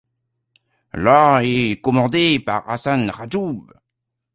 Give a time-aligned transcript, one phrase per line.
[0.95, 3.67] La est commandée par Hassan Rajoub.